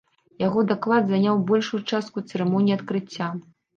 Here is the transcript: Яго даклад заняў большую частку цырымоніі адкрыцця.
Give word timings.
Яго 0.43 0.61
даклад 0.71 1.03
заняў 1.11 1.43
большую 1.51 1.81
частку 1.93 2.25
цырымоніі 2.33 2.77
адкрыцця. 2.79 3.29